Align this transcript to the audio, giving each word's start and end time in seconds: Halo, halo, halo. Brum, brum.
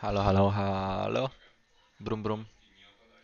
Halo, 0.00 0.20
halo, 0.22 0.50
halo. 0.50 1.30
Brum, 2.00 2.22
brum. 2.22 2.46